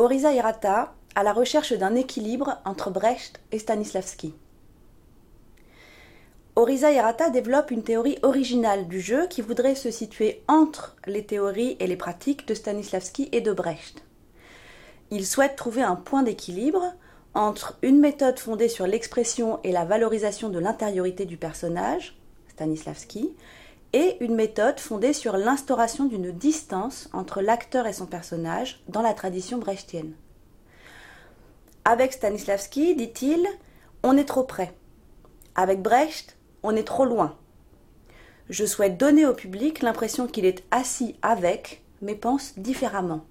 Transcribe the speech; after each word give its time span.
Orisa 0.00 0.32
Hirata 0.32 0.94
à 1.14 1.22
la 1.22 1.34
recherche 1.34 1.74
d'un 1.74 1.94
équilibre 1.94 2.56
entre 2.64 2.88
Brecht 2.88 3.38
et 3.52 3.58
Stanislavski. 3.58 4.32
Orisa 6.56 6.90
Hirata 6.90 7.28
développe 7.28 7.70
une 7.70 7.82
théorie 7.82 8.18
originale 8.22 8.88
du 8.88 8.98
jeu 8.98 9.26
qui 9.26 9.42
voudrait 9.42 9.74
se 9.74 9.90
situer 9.90 10.42
entre 10.48 10.96
les 11.06 11.26
théories 11.26 11.76
et 11.80 11.86
les 11.86 11.96
pratiques 11.96 12.48
de 12.48 12.54
Stanislavski 12.54 13.28
et 13.32 13.42
de 13.42 13.52
Brecht. 13.52 14.02
Il 15.10 15.26
souhaite 15.26 15.56
trouver 15.56 15.82
un 15.82 15.96
point 15.96 16.22
d'équilibre 16.22 16.94
entre 17.34 17.76
une 17.82 18.00
méthode 18.00 18.38
fondée 18.38 18.70
sur 18.70 18.86
l'expression 18.86 19.60
et 19.64 19.70
la 19.70 19.84
valorisation 19.84 20.48
de 20.48 20.58
l'intériorité 20.58 21.26
du 21.26 21.36
personnage, 21.36 22.16
Stanislavski, 22.48 23.34
et 23.92 24.16
une 24.20 24.34
méthode 24.34 24.78
fondée 24.78 25.12
sur 25.12 25.36
l'instauration 25.36 26.04
d'une 26.04 26.30
distance 26.30 27.08
entre 27.12 27.40
l'acteur 27.40 27.86
et 27.86 27.92
son 27.92 28.06
personnage 28.06 28.82
dans 28.88 29.02
la 29.02 29.14
tradition 29.14 29.58
brechtienne. 29.58 30.12
Avec 31.84 32.12
Stanislavski, 32.12 32.94
dit-il, 32.94 33.46
on 34.02 34.16
est 34.16 34.24
trop 34.24 34.44
près. 34.44 34.74
Avec 35.54 35.82
Brecht, 35.82 36.36
on 36.62 36.76
est 36.76 36.86
trop 36.86 37.04
loin. 37.04 37.36
Je 38.48 38.64
souhaite 38.64 38.96
donner 38.96 39.26
au 39.26 39.34
public 39.34 39.82
l'impression 39.82 40.26
qu'il 40.26 40.44
est 40.44 40.64
assis 40.70 41.16
avec, 41.22 41.82
mais 42.02 42.14
pense 42.14 42.58
différemment. 42.58 43.24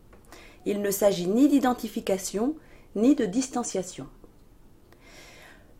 Il 0.65 0.81
ne 0.81 0.91
s'agit 0.91 1.27
ni 1.27 1.47
d'identification, 1.47 2.55
ni 2.95 3.15
de 3.15 3.25
distanciation. 3.25 4.07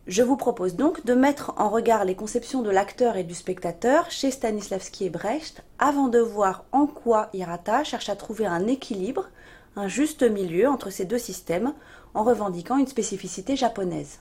Je 0.06 0.22
vous 0.22 0.36
propose 0.36 0.76
donc 0.76 1.04
de 1.04 1.14
mettre 1.14 1.52
en 1.56 1.68
regard 1.68 2.04
les 2.04 2.14
conceptions 2.14 2.62
de 2.62 2.70
l'acteur 2.70 3.16
et 3.16 3.24
du 3.24 3.34
spectateur 3.34 4.10
chez 4.10 4.30
Stanislavski 4.30 5.04
et 5.04 5.10
Brecht 5.10 5.62
avant 5.78 6.08
de 6.08 6.18
voir 6.18 6.64
en 6.72 6.86
quoi 6.86 7.28
Hirata 7.34 7.84
cherche 7.84 8.08
à 8.08 8.16
trouver 8.16 8.46
un 8.46 8.66
équilibre, 8.66 9.28
un 9.76 9.88
juste 9.88 10.22
milieu 10.22 10.68
entre 10.68 10.90
ces 10.90 11.04
deux 11.04 11.18
systèmes 11.18 11.74
en 12.14 12.24
revendiquant 12.24 12.78
une 12.78 12.86
spécificité 12.86 13.56
japonaise. 13.56 14.20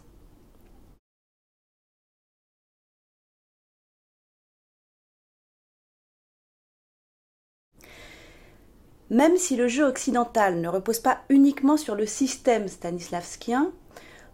Même 9.10 9.38
si 9.38 9.56
le 9.56 9.68
jeu 9.68 9.86
occidental 9.86 10.62
ne 10.62 10.68
repose 10.68 11.00
pas 11.00 11.22
uniquement 11.30 11.78
sur 11.78 11.96
le 11.96 12.06
système 12.06 12.68
stanislavskien, 12.68 13.72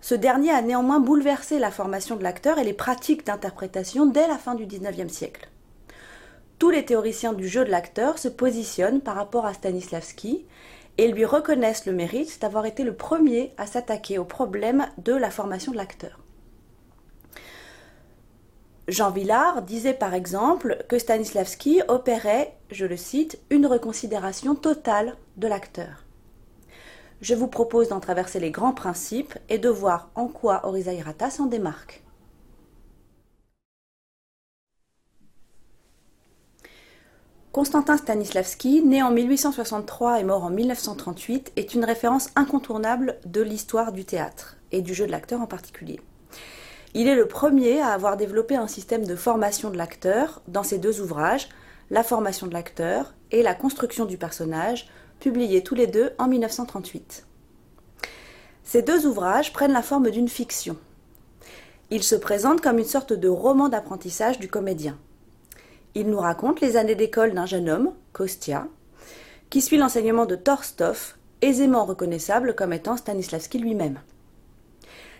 ce 0.05 0.13
dernier 0.13 0.51
a 0.51 0.61
néanmoins 0.61 0.99
bouleversé 0.99 1.57
la 1.57 1.71
formation 1.71 2.15
de 2.15 2.21
l'acteur 2.21 2.59
et 2.59 2.63
les 2.63 2.73
pratiques 2.73 3.25
d'interprétation 3.25 4.05
dès 4.05 4.27
la 4.27 4.37
fin 4.37 4.53
du 4.53 4.67
XIXe 4.67 5.11
siècle. 5.11 5.49
Tous 6.59 6.69
les 6.69 6.85
théoriciens 6.85 7.33
du 7.33 7.47
jeu 7.47 7.65
de 7.65 7.71
l'acteur 7.71 8.19
se 8.19 8.27
positionnent 8.27 9.01
par 9.01 9.15
rapport 9.15 9.47
à 9.47 9.55
Stanislavski 9.55 10.45
et 10.99 11.07
lui 11.07 11.25
reconnaissent 11.25 11.87
le 11.87 11.93
mérite 11.93 12.39
d'avoir 12.39 12.67
été 12.67 12.83
le 12.83 12.93
premier 12.93 13.55
à 13.57 13.65
s'attaquer 13.65 14.19
au 14.19 14.25
problème 14.25 14.85
de 14.99 15.13
la 15.13 15.31
formation 15.31 15.71
de 15.71 15.77
l'acteur. 15.77 16.19
Jean 18.87 19.09
Villard 19.09 19.63
disait 19.63 19.95
par 19.95 20.13
exemple 20.13 20.85
que 20.87 20.99
Stanislavski 20.99 21.81
opérait, 21.87 22.55
je 22.69 22.85
le 22.85 22.95
cite, 22.95 23.39
une 23.49 23.65
reconsidération 23.65 24.53
totale 24.53 25.15
de 25.37 25.47
l'acteur 25.47 26.04
je 27.25 27.33
vous 27.33 27.47
propose 27.47 27.87
d'en 27.87 27.99
traverser 27.99 28.39
les 28.39 28.51
grands 28.51 28.71
principes 28.71 29.33
et 29.49 29.57
de 29.57 29.67
voir 29.67 30.11
en 30.13 30.27
quoi 30.27 30.63
Orisa 30.63 30.93
Hirata 30.93 31.31
s'en 31.31 31.47
démarque. 31.47 32.03
Constantin 37.51 37.97
Stanislavski, 37.97 38.83
né 38.83 39.01
en 39.01 39.09
1863 39.09 40.19
et 40.19 40.23
mort 40.23 40.43
en 40.43 40.51
1938, 40.51 41.53
est 41.55 41.73
une 41.73 41.83
référence 41.83 42.29
incontournable 42.35 43.17
de 43.25 43.41
l'histoire 43.41 43.91
du 43.91 44.05
théâtre 44.05 44.57
et 44.71 44.83
du 44.83 44.93
jeu 44.93 45.07
de 45.07 45.11
l'acteur 45.11 45.41
en 45.41 45.47
particulier. 45.47 45.99
Il 46.93 47.07
est 47.07 47.15
le 47.15 47.27
premier 47.27 47.81
à 47.81 47.87
avoir 47.87 48.17
développé 48.17 48.55
un 48.55 48.67
système 48.67 49.03
de 49.03 49.15
formation 49.15 49.71
de 49.71 49.77
l'acteur 49.77 50.43
dans 50.47 50.63
ses 50.63 50.77
deux 50.77 51.01
ouvrages, 51.01 51.49
La 51.89 52.03
formation 52.03 52.45
de 52.45 52.53
l'acteur 52.53 53.15
et 53.31 53.41
La 53.41 53.55
construction 53.55 54.05
du 54.05 54.17
personnage, 54.17 54.87
publiés 55.25 55.63
tous 55.63 55.73
les 55.73 55.87
deux 55.87 56.11
en 56.19 56.27
1938. 56.27 57.25
Ces 58.63 58.83
deux 58.83 59.07
ouvrages 59.07 59.53
prennent 59.53 59.73
la 59.73 59.81
forme 59.81 60.11
d'une 60.11 60.27
fiction. 60.27 60.77
Ils 61.89 62.03
se 62.03 62.13
présentent 62.13 62.61
comme 62.61 62.77
une 62.77 62.85
sorte 62.85 63.11
de 63.11 63.27
roman 63.27 63.67
d'apprentissage 63.67 64.37
du 64.37 64.47
comédien. 64.47 64.99
Ils 65.95 66.07
nous 66.07 66.19
racontent 66.19 66.59
les 66.61 66.77
années 66.77 66.93
d'école 66.93 67.33
d'un 67.33 67.47
jeune 67.47 67.71
homme, 67.71 67.93
Kostia, 68.13 68.67
qui 69.49 69.63
suit 69.63 69.77
l'enseignement 69.77 70.27
de 70.27 70.35
Torstov, 70.35 71.15
aisément 71.41 71.85
reconnaissable 71.85 72.53
comme 72.53 72.73
étant 72.73 72.95
Stanislavski 72.95 73.57
lui-même. 73.57 73.99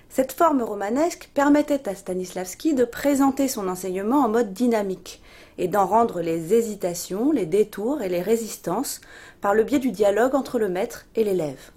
Cette 0.10 0.34
forme 0.34 0.62
romanesque 0.62 1.32
permettait 1.34 1.90
à 1.90 1.96
Stanislavski 1.96 2.76
de 2.76 2.86
présenter 2.86 3.48
son 3.48 3.68
enseignement 3.68 4.20
en 4.20 4.30
mode 4.30 4.54
dynamique 4.54 5.24
et 5.58 5.68
d'en 5.68 5.86
rendre 5.86 6.22
les 6.22 6.54
hésitations, 6.54 7.32
les 7.32 7.46
détours 7.46 8.02
et 8.02 8.10
les 8.10 8.22
résistances 8.22 9.02
par 9.42 9.54
le 9.54 9.64
biais 9.64 9.80
du 9.80 9.92
dialogue 9.92 10.36
entre 10.36 10.60
le 10.60 10.70
maître 10.70 11.06
et 11.16 11.24
l'élève. 11.24 11.72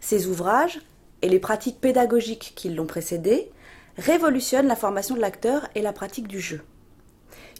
Ces 0.00 0.26
ouvrages 0.26 0.80
et 1.22 1.28
les 1.28 1.38
pratiques 1.38 1.80
pédagogiques 1.80 2.52
qui 2.54 2.68
l'ont 2.68 2.86
précédé 2.86 3.50
révolutionnent 3.96 4.66
la 4.66 4.76
formation 4.76 5.14
de 5.14 5.20
l'acteur 5.20 5.68
et 5.74 5.82
la 5.82 5.92
pratique 5.92 6.28
du 6.28 6.40
jeu. 6.40 6.60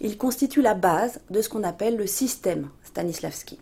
Ils 0.00 0.19
constituent 0.19 0.62
la 0.62 0.75
base 0.75 1.20
de 1.31 1.41
ce 1.41 1.48
qu'on 1.48 1.62
appelle 1.62 1.97
le 1.97 2.06
système 2.06 2.69
Stanislavski. 2.84 3.59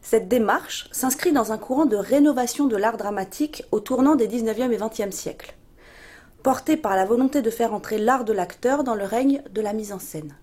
Cette 0.00 0.28
démarche 0.28 0.88
s'inscrit 0.90 1.32
dans 1.32 1.52
un 1.52 1.58
courant 1.58 1.86
de 1.86 1.96
rénovation 1.96 2.66
de 2.66 2.76
l'art 2.76 2.96
dramatique 2.96 3.64
au 3.70 3.80
tournant 3.80 4.16
des 4.16 4.26
19e 4.26 4.72
et 4.72 4.78
20e 4.78 5.12
siècles, 5.12 5.54
porté 6.42 6.76
par 6.76 6.96
la 6.96 7.04
volonté 7.04 7.42
de 7.42 7.50
faire 7.50 7.74
entrer 7.74 7.98
l'art 7.98 8.24
de 8.24 8.32
l'acteur 8.32 8.84
dans 8.84 8.94
le 8.94 9.04
règne 9.04 9.42
de 9.50 9.60
la 9.60 9.72
mise 9.72 9.92
en 9.92 9.98
scène. 9.98 10.36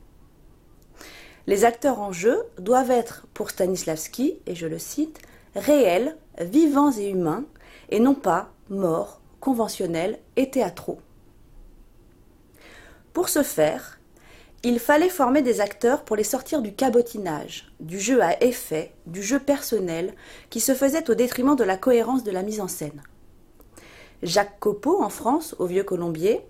Les 1.48 1.66
acteurs 1.66 2.00
en 2.00 2.12
jeu 2.12 2.44
doivent 2.58 2.92
être, 2.92 3.26
pour 3.34 3.50
Stanislavski, 3.50 4.40
et 4.46 4.56
je 4.56 4.68
le 4.68 4.80
cite, 4.80 5.20
réels, 5.56 6.16
vivants 6.40 6.92
et 6.92 7.10
humains, 7.10 7.46
et 7.90 8.00
non 8.00 8.14
pas 8.14 8.52
morts, 8.70 9.20
conventionnels 9.40 10.20
et 10.36 10.50
théâtraux. 10.50 11.00
Pour 13.14 13.30
ce 13.30 13.42
faire, 13.42 14.00
il 14.64 14.80
fallait 14.80 15.10
former 15.10 15.42
des 15.42 15.62
acteurs 15.62 16.04
pour 16.04 16.16
les 16.16 16.24
sortir 16.24 16.62
du 16.62 16.74
cabotinage, 16.74 17.72
du 17.80 18.00
jeu 18.00 18.22
à 18.22 18.44
effet, 18.44 18.94
du 19.08 19.24
jeu 19.24 19.40
personnel, 19.40 20.14
qui 20.50 20.60
se 20.60 20.76
faisait 20.76 21.10
au 21.10 21.16
détriment 21.16 21.56
de 21.56 21.64
la 21.64 21.78
cohérence 21.78 22.24
de 22.24 22.32
la 22.32 22.44
mise 22.44 22.60
en 22.60 22.68
scène. 22.68 23.02
Jacques 24.22 24.60
Copeau 24.60 25.02
en 25.02 25.10
France, 25.10 25.56
au 25.60 25.66
Vieux 25.66 25.84
Colombier, 25.84 26.46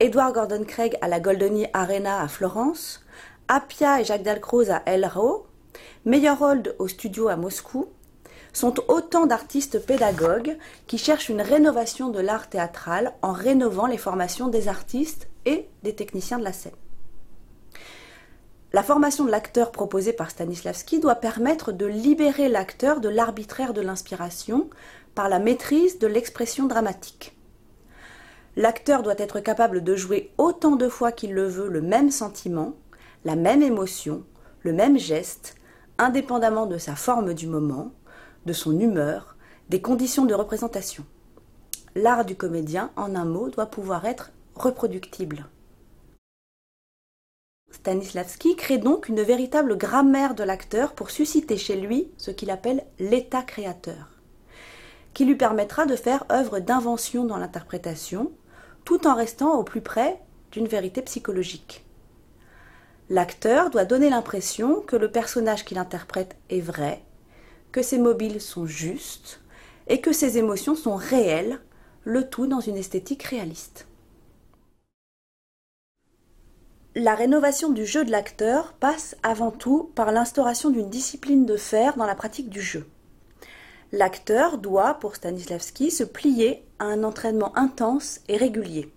Edward 0.00 0.34
Gordon 0.34 0.64
Craig 0.64 0.96
à 1.00 1.08
la 1.08 1.20
Goldoni 1.20 1.66
Arena 1.72 2.22
à 2.22 2.28
Florence, 2.28 3.04
Appia 3.48 4.00
et 4.00 4.04
Jacques 4.04 4.22
Dalcroze 4.22 4.70
à 4.70 4.82
El 4.86 5.04
Rao, 5.04 5.46
Meyerhold 6.04 6.74
au 6.78 6.88
studio 6.88 7.28
à 7.28 7.36
Moscou, 7.36 7.88
sont 8.52 8.74
autant 8.88 9.26
d'artistes 9.26 9.84
pédagogues 9.84 10.56
qui 10.86 10.98
cherchent 10.98 11.28
une 11.28 11.40
rénovation 11.40 12.08
de 12.08 12.20
l'art 12.20 12.48
théâtral 12.48 13.14
en 13.22 13.32
rénovant 13.32 13.86
les 13.86 13.98
formations 13.98 14.48
des 14.48 14.68
artistes 14.68 15.28
et 15.46 15.68
des 15.82 15.94
techniciens 15.94 16.38
de 16.38 16.44
la 16.44 16.52
scène. 16.52 16.72
La 18.74 18.82
formation 18.82 19.26
de 19.26 19.30
l'acteur 19.30 19.70
proposée 19.70 20.14
par 20.14 20.30
Stanislavski 20.30 20.98
doit 20.98 21.16
permettre 21.16 21.72
de 21.72 21.84
libérer 21.84 22.48
l'acteur 22.48 23.00
de 23.00 23.10
l'arbitraire 23.10 23.74
de 23.74 23.82
l'inspiration 23.82 24.70
par 25.14 25.28
la 25.28 25.38
maîtrise 25.38 25.98
de 25.98 26.06
l'expression 26.06 26.66
dramatique. 26.66 27.36
L'acteur 28.56 29.02
doit 29.02 29.18
être 29.18 29.40
capable 29.40 29.82
de 29.82 29.96
jouer 29.96 30.32
autant 30.38 30.76
de 30.76 30.88
fois 30.88 31.12
qu'il 31.12 31.32
le 31.32 31.46
veut 31.46 31.68
le 31.68 31.80
même 31.80 32.10
sentiment, 32.10 32.74
la 33.24 33.36
même 33.36 33.62
émotion, 33.62 34.24
le 34.62 34.72
même 34.72 34.98
geste, 34.98 35.56
indépendamment 35.98 36.66
de 36.66 36.78
sa 36.78 36.94
forme 36.94 37.34
du 37.34 37.46
moment, 37.46 37.92
de 38.46 38.52
son 38.52 38.78
humeur, 38.78 39.36
des 39.68 39.80
conditions 39.80 40.24
de 40.24 40.34
représentation. 40.34 41.04
L'art 41.94 42.24
du 42.24 42.36
comédien, 42.36 42.90
en 42.96 43.14
un 43.14 43.24
mot, 43.24 43.48
doit 43.48 43.66
pouvoir 43.66 44.04
être 44.04 44.32
reproductible. 44.54 45.46
Stanislavski 47.70 48.54
crée 48.56 48.78
donc 48.78 49.08
une 49.08 49.22
véritable 49.22 49.76
grammaire 49.78 50.34
de 50.34 50.44
l'acteur 50.44 50.92
pour 50.92 51.10
susciter 51.10 51.56
chez 51.56 51.76
lui 51.76 52.10
ce 52.18 52.30
qu'il 52.30 52.50
appelle 52.50 52.84
l'état 52.98 53.42
créateur, 53.42 54.11
qui 55.14 55.24
lui 55.24 55.34
permettra 55.34 55.86
de 55.86 55.96
faire 55.96 56.24
œuvre 56.30 56.58
d'invention 56.60 57.24
dans 57.24 57.36
l'interprétation, 57.36 58.32
tout 58.84 59.06
en 59.06 59.14
restant 59.14 59.58
au 59.58 59.62
plus 59.62 59.80
près 59.80 60.20
d'une 60.50 60.66
vérité 60.66 61.02
psychologique. 61.02 61.84
L'acteur 63.10 63.70
doit 63.70 63.84
donner 63.84 64.10
l'impression 64.10 64.80
que 64.80 64.96
le 64.96 65.10
personnage 65.10 65.64
qu'il 65.64 65.78
interprète 65.78 66.36
est 66.50 66.60
vrai, 66.60 67.02
que 67.70 67.82
ses 67.82 67.98
mobiles 67.98 68.40
sont 68.40 68.66
justes 68.66 69.40
et 69.88 70.00
que 70.00 70.12
ses 70.12 70.38
émotions 70.38 70.74
sont 70.74 70.96
réelles, 70.96 71.60
le 72.04 72.28
tout 72.28 72.46
dans 72.46 72.60
une 72.60 72.76
esthétique 72.76 73.24
réaliste. 73.24 73.86
La 76.94 77.14
rénovation 77.14 77.70
du 77.70 77.86
jeu 77.86 78.04
de 78.04 78.10
l'acteur 78.10 78.74
passe 78.74 79.16
avant 79.22 79.50
tout 79.50 79.90
par 79.94 80.12
l'instauration 80.12 80.70
d'une 80.70 80.90
discipline 80.90 81.46
de 81.46 81.56
faire 81.56 81.96
dans 81.96 82.06
la 82.06 82.14
pratique 82.14 82.50
du 82.50 82.60
jeu. 82.60 82.86
L'acteur 83.92 84.56
doit, 84.56 84.94
pour 84.94 85.16
Stanislavski, 85.16 85.90
se 85.90 86.02
plier 86.02 86.64
à 86.78 86.86
un 86.86 87.04
entraînement 87.04 87.56
intense 87.58 88.20
et 88.26 88.38
régulier. 88.38 88.90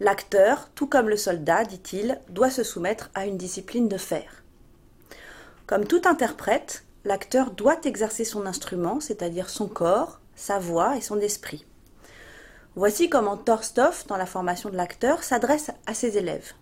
L'acteur, 0.00 0.70
tout 0.74 0.86
comme 0.86 1.10
le 1.10 1.18
soldat, 1.18 1.64
dit-il, 1.64 2.18
doit 2.30 2.48
se 2.48 2.62
soumettre 2.62 3.10
à 3.14 3.26
une 3.26 3.36
discipline 3.36 3.88
de 3.88 3.98
fer. 3.98 4.42
Comme 5.66 5.86
tout 5.86 6.00
interprète, 6.06 6.84
l'acteur 7.04 7.50
doit 7.50 7.80
exercer 7.84 8.24
son 8.24 8.46
instrument, 8.46 9.00
c'est-à-dire 9.00 9.50
son 9.50 9.68
corps, 9.68 10.20
sa 10.34 10.58
voix 10.58 10.96
et 10.96 11.02
son 11.02 11.20
esprit. 11.20 11.66
Voici 12.74 13.10
comment 13.10 13.36
Torstov, 13.36 14.06
dans 14.06 14.16
la 14.16 14.24
formation 14.24 14.70
de 14.70 14.76
l'acteur, 14.76 15.22
s'adresse 15.22 15.72
à 15.84 15.92
ses 15.92 16.16
élèves. 16.16 16.54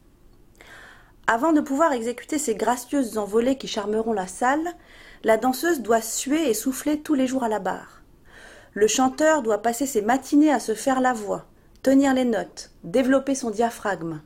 Avant 1.29 1.53
de 1.53 1.61
pouvoir 1.61 1.93
exécuter 1.93 2.39
ces 2.39 2.55
gracieuses 2.55 3.19
envolées 3.19 3.59
qui 3.59 3.69
charmeront 3.69 4.13
la 4.13 4.27
salle, 4.27 4.75
la 5.27 5.37
danseuse 5.37 5.81
doit 5.81 6.03
suer 6.03 6.49
et 6.49 6.55
souffler 6.55 7.01
tous 7.01 7.15
les 7.15 7.27
jours 7.27 7.43
à 7.43 7.49
la 7.49 7.59
barre. 7.59 8.01
Le 8.75 8.87
chanteur 8.87 9.43
doit 9.43 9.61
passer 9.61 9.85
ses 9.85 10.01
matinées 10.01 10.53
à 10.53 10.61
se 10.61 10.73
faire 10.73 11.01
la 11.01 11.13
voix, 11.13 11.47
tenir 11.83 12.15
les 12.15 12.25
notes, 12.25 12.71
développer 12.85 13.35
son 13.35 13.51
diaphragme. 13.51 14.21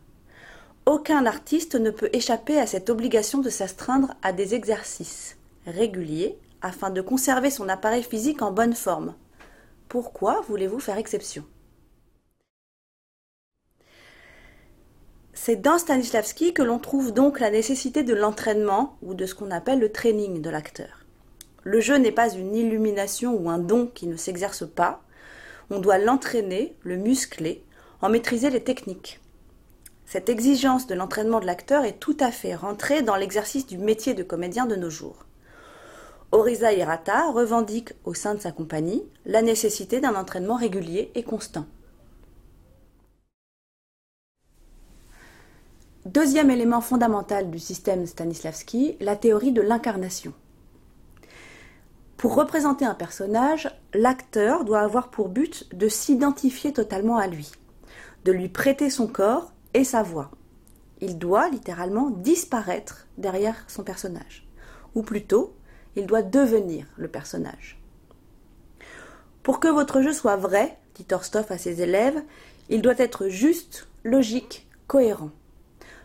Aucun 0.85 1.25
artiste 1.25 1.75
ne 1.75 1.91
peut 1.91 2.11
échapper 2.13 2.61
à 2.61 2.67
cette 2.67 2.91
obligation 2.91 3.39
de 3.39 3.49
s'astreindre 3.49 4.15
à 4.21 4.35
des 4.35 4.55
exercices 4.55 5.39
réguliers 5.67 6.39
afin 6.61 6.91
de 6.91 7.01
conserver 7.01 7.49
son 7.49 7.71
appareil 7.71 8.03
physique 8.03 8.43
en 8.43 8.53
bonne 8.53 8.75
forme. 8.75 9.15
Pourquoi 9.89 10.43
voulez-vous 10.49 10.81
faire 10.81 10.99
exception? 10.99 11.47
C'est 15.43 15.57
dans 15.57 15.79
Stanislavski 15.79 16.53
que 16.53 16.61
l'on 16.61 16.79
trouve 16.79 17.15
donc 17.15 17.41
la 17.41 17.51
nécessité 17.51 18.03
de 18.03 18.13
l'entraînement 18.13 18.99
ou 19.01 19.15
de 19.15 19.25
ce 19.25 19.35
qu'on 19.35 19.51
appelle 19.51 19.79
le 19.79 19.91
training 19.91 20.43
de 20.43 20.51
l'acteur. 20.51 21.07
Le 21.63 21.81
jeu 21.81 21.97
n'est 21.97 22.13
pas 22.13 22.29
une 22.29 22.55
illumination 22.55 23.35
ou 23.35 23.49
un 23.49 23.57
don 23.57 23.87
qui 23.87 24.07
ne 24.07 24.17
s'exerce 24.17 24.69
pas. 24.69 25.01
On 25.71 25.79
doit 25.79 25.97
l'entraîner, 25.97 26.77
le 26.83 26.97
muscler, 26.97 27.65
en 28.03 28.11
maîtriser 28.11 28.51
les 28.51 28.63
techniques. 28.63 29.19
Cette 30.05 30.29
exigence 30.29 30.87
de 30.87 30.95
l'entraînement 30.95 31.41
de 31.41 31.47
l'acteur 31.47 31.85
est 31.85 31.99
tout 31.99 32.19
à 32.21 32.33
fait 32.33 32.55
rentrée 32.55 33.01
dans 33.01 33.17
l'exercice 33.17 33.67
du 33.67 33.79
métier 33.79 34.13
de 34.13 34.23
comédien 34.23 34.67
de 34.67 34.77
nos 34.77 34.91
jours. 34.91 35.25
Orisa 36.33 36.75
Hirata 36.75 37.31
revendique 37.31 37.95
au 38.05 38.13
sein 38.13 38.35
de 38.35 38.43
sa 38.43 38.53
compagnie 38.53 39.05
la 39.25 39.41
nécessité 39.41 40.01
d'un 40.01 40.17
entraînement 40.17 40.57
régulier 40.57 41.11
et 41.15 41.23
constant. 41.23 41.65
Deuxième 46.13 46.51
élément 46.51 46.81
fondamental 46.81 47.53
du 47.53 47.61
système 47.61 48.05
Stanislavski, 48.05 48.97
la 48.99 49.15
théorie 49.15 49.53
de 49.53 49.63
l'incarnation. 49.63 50.33
Pour 52.17 52.35
représenter 52.35 52.85
un 52.85 52.97
personnage, 52.97 53.71
l'acteur 53.95 54.65
doit 54.65 54.81
avoir 54.81 55.11
pour 55.11 55.29
but 55.29 55.73
de 55.73 55.87
s'identifier 55.87 56.73
totalement 56.73 57.17
à 57.17 57.29
lui, 57.29 57.53
de 58.25 58.33
lui 58.33 58.49
prêter 58.49 58.91
son 58.91 59.07
corps 59.07 59.53
et 59.73 59.85
sa 59.85 60.03
voix. 60.03 60.33
Il 61.01 61.17
doit 61.17 61.49
littéralement 61.49 62.11
disparaître 62.11 63.07
derrière 63.17 63.65
son 63.69 63.85
personnage, 63.85 64.49
ou 64.97 65.03
plutôt, 65.03 65.55
il 65.95 66.07
doit 66.07 66.23
devenir 66.23 66.87
le 66.97 67.07
personnage. 67.07 67.81
Pour 69.45 69.61
que 69.61 69.69
votre 69.69 70.03
jeu 70.03 70.13
soit 70.13 70.35
vrai, 70.35 70.77
dit 70.97 71.05
Torstov 71.05 71.47
à 71.51 71.57
ses 71.57 71.83
élèves, 71.83 72.21
il 72.69 72.83
doit 72.83 72.99
être 72.99 73.29
juste, 73.29 73.87
logique, 74.03 74.67
cohérent. 74.89 75.31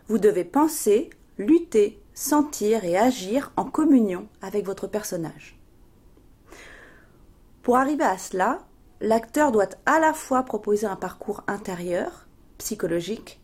Vous 0.08 0.18
devez 0.20 0.44
penser, 0.44 1.10
lutter, 1.38 2.02
sentir 2.14 2.86
et 2.86 2.98
agir 2.98 3.52
en 3.58 3.66
communion 3.66 4.28
avec 4.42 4.66
votre 4.66 4.88
personnage. 4.88 5.58
Pour 7.64 7.78
arriver 7.78 8.04
à 8.04 8.18
cela, 8.18 8.60
l'acteur 9.02 9.52
doit 9.52 9.70
à 9.86 10.00
la 10.00 10.14
fois 10.14 10.44
proposer 10.44 10.86
un 10.86 10.96
parcours 10.96 11.44
intérieur, 11.48 12.28
psychologique, 12.60 13.42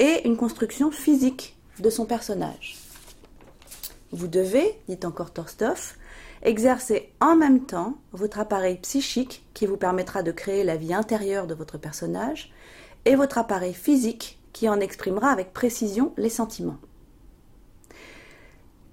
et 0.00 0.26
une 0.26 0.36
construction 0.36 0.90
physique 0.90 1.56
de 1.78 1.90
son 1.90 2.04
personnage. 2.04 2.76
Vous 4.10 4.26
devez, 4.26 4.78
dit 4.88 4.98
encore 5.04 5.32
Torstov, 5.32 5.94
exercer 6.42 7.12
en 7.20 7.36
même 7.36 7.64
temps 7.64 7.94
votre 8.12 8.38
appareil 8.38 8.78
psychique 8.78 9.44
qui 9.54 9.66
vous 9.66 9.76
permettra 9.76 10.22
de 10.22 10.32
créer 10.32 10.64
la 10.64 10.76
vie 10.76 10.94
intérieure 10.94 11.46
de 11.46 11.54
votre 11.54 11.78
personnage 11.78 12.52
et 13.04 13.14
votre 13.14 13.38
appareil 13.38 13.74
physique 13.74 14.38
qui 14.54 14.70
en 14.70 14.80
exprimera 14.80 15.28
avec 15.28 15.52
précision 15.52 16.14
les 16.16 16.30
sentiments. 16.30 16.78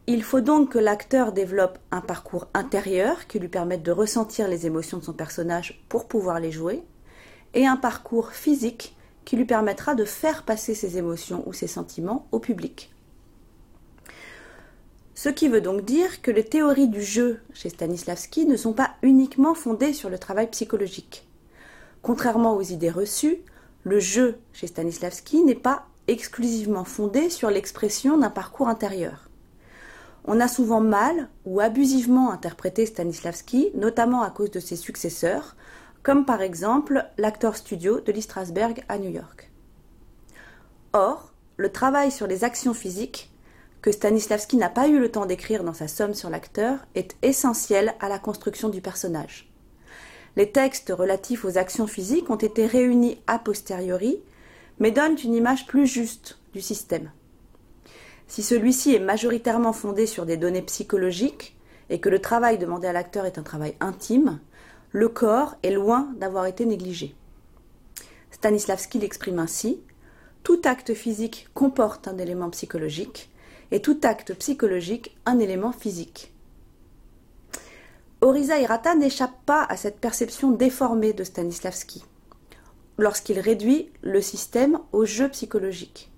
Il 0.08 0.24
faut 0.24 0.42
donc 0.42 0.72
que 0.72 0.80
l'acteur 0.80 1.32
développe 1.32 1.78
un 1.92 2.02
parcours 2.02 2.48
intérieur 2.54 3.28
qui 3.28 3.40
lui 3.40 3.48
permette 3.48 3.84
de 3.84 3.92
ressentir 3.92 4.50
les 4.50 4.66
émotions 4.66 4.98
de 4.98 5.04
son 5.04 5.14
personnage 5.14 5.86
pour 5.88 6.10
pouvoir 6.10 6.42
les 6.42 6.52
jouer, 6.52 6.84
et 7.54 7.66
un 7.66 7.78
parcours 7.78 8.32
physique 8.32 8.98
qui 9.24 9.38
lui 9.38 9.46
permettra 9.46 9.94
de 9.94 10.04
faire 10.04 10.44
passer 10.44 10.74
ses 10.74 10.98
émotions 10.98 11.48
ou 11.48 11.54
ses 11.54 11.68
sentiments 11.68 12.28
au 12.32 12.40
public. 12.40 12.92
Ce 15.14 15.30
qui 15.30 15.48
veut 15.48 15.62
donc 15.62 15.86
dire 15.86 16.24
que 16.24 16.32
les 16.32 16.44
théories 16.44 16.88
du 16.88 17.04
jeu 17.04 17.40
chez 17.54 17.70
Stanislavski 17.70 18.48
ne 18.48 18.58
sont 18.58 18.74
pas 18.74 18.96
uniquement 19.04 19.54
fondées 19.54 19.94
sur 19.94 20.10
le 20.10 20.18
travail 20.18 20.50
psychologique. 20.50 21.28
Contrairement 22.02 22.56
aux 22.56 22.64
idées 22.64 22.90
reçues, 22.90 23.44
le 23.84 24.00
jeu 24.00 24.40
chez 24.54 24.68
Stanislavski 24.68 25.44
n'est 25.44 25.56
pas 25.56 25.88
exclusivement 26.08 26.84
fondé 26.84 27.30
sur 27.30 27.50
l'expression 27.50 28.18
d'un 28.18 28.30
parcours 28.30 28.68
intérieur. 28.68 29.30
On 30.26 30.40
a 30.40 30.48
souvent 30.48 30.82
mal 30.82 31.30
ou 31.46 31.62
abusivement 31.62 32.32
interprété 32.32 32.86
Stanislavski, 32.86 33.72
notamment 33.74 34.22
à 34.22 34.30
cause 34.30 34.52
de 34.52 34.60
ses 34.60 34.76
successeurs, 34.76 35.56
comme 36.04 36.26
par 36.26 36.42
exemple 36.42 37.06
l'acteur 37.18 37.56
studio 37.56 38.00
de 38.02 38.12
Lee 38.12 38.22
Strasberg 38.22 38.84
à 38.88 38.98
New 39.00 39.10
York. 39.10 39.52
Or, 40.94 41.32
le 41.58 41.72
travail 41.72 42.12
sur 42.12 42.28
les 42.28 42.44
actions 42.44 42.74
physiques, 42.74 43.32
que 43.82 43.92
Stanislavski 43.92 44.58
n'a 44.58 44.70
pas 44.70 44.88
eu 44.88 45.00
le 45.00 45.10
temps 45.10 45.26
d'écrire 45.26 45.64
dans 45.64 45.74
sa 45.74 45.88
somme 45.88 46.14
sur 46.14 46.30
l'acteur, 46.30 46.86
est 46.94 47.16
essentiel 47.24 47.96
à 48.00 48.10
la 48.10 48.20
construction 48.20 48.70
du 48.70 48.82
personnage. 48.82 49.51
Les 50.38 50.52
textes 50.52 50.94
relatifs 50.96 51.44
aux 51.44 51.58
actions 51.58 51.88
physiques 51.88 52.30
ont 52.30 52.36
été 52.36 52.66
réunis 52.66 53.20
a 53.28 53.38
posteriori, 53.38 54.20
mais 54.80 54.92
donnent 54.92 55.18
une 55.24 55.36
image 55.36 55.68
plus 55.68 55.88
juste 55.88 56.40
du 56.54 56.62
système. 56.62 57.12
Si 58.28 58.44
celui-ci 58.44 58.96
est 58.96 59.00
majoritairement 59.00 59.74
fondé 59.74 60.06
sur 60.06 60.26
des 60.26 60.38
données 60.38 60.62
psychologiques 60.62 61.58
et 61.90 62.00
que 62.00 62.08
le 62.08 62.20
travail 62.20 62.58
demandé 62.58 62.88
à 62.88 62.94
l'acteur 62.94 63.26
est 63.26 63.38
un 63.38 63.44
travail 63.44 63.76
intime, 63.82 64.40
le 64.92 65.10
corps 65.10 65.58
est 65.64 65.72
loin 65.72 66.14
d'avoir 66.18 66.46
été 66.46 66.66
négligé. 66.66 67.14
Stanislavski 68.32 69.00
l'exprime 69.00 69.40
ainsi 69.40 69.82
Tout 70.44 70.62
acte 70.64 70.94
physique 70.94 71.50
comporte 71.54 72.08
un 72.08 72.18
élément 72.18 72.50
psychologique 72.50 73.30
et 73.72 73.82
tout 73.82 74.00
acte 74.04 74.34
psychologique 74.36 75.18
un 75.26 75.40
élément 75.40 75.74
physique. 75.74 76.31
Orisa 78.24 78.60
Hirata 78.60 78.94
n'échappe 78.94 79.34
pas 79.48 79.64
à 79.64 79.76
cette 79.76 80.00
perception 80.00 80.52
déformée 80.52 81.12
de 81.12 81.24
Stanislavski 81.24 82.06
lorsqu'il 83.00 83.40
réduit 83.40 83.92
le 84.04 84.22
système 84.22 84.78
au 84.92 85.06
jeu 85.06 85.28
psychologique. 85.30 86.12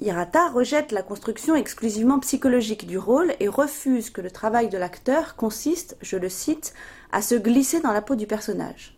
Hirata 0.00 0.48
rejette 0.48 0.92
la 0.92 1.02
construction 1.02 1.56
exclusivement 1.56 2.20
psychologique 2.20 2.86
du 2.86 2.98
rôle 2.98 3.34
et 3.40 3.48
refuse 3.48 4.10
que 4.10 4.20
le 4.20 4.30
travail 4.30 4.68
de 4.68 4.78
l'acteur 4.78 5.34
consiste, 5.34 5.96
je 6.02 6.16
le 6.16 6.28
cite, 6.28 6.72
à 7.10 7.20
se 7.20 7.34
glisser 7.34 7.80
dans 7.80 7.92
la 7.92 8.00
peau 8.00 8.14
du 8.14 8.28
personnage. 8.28 8.96